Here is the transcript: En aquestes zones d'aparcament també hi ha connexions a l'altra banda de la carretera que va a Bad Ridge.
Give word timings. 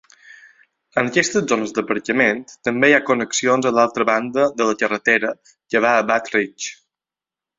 En 1.01 1.09
aquestes 1.09 1.43
zones 1.51 1.73
d'aparcament 1.75 2.41
també 2.69 2.89
hi 2.91 2.95
ha 2.99 3.03
connexions 3.11 3.69
a 3.69 3.73
l'altra 3.79 4.09
banda 4.13 4.49
de 4.61 4.67
la 4.71 4.77
carretera 4.81 5.31
que 5.53 5.83
va 5.87 5.95
a 5.99 6.07
Bad 6.13 6.33
Ridge. 6.37 6.75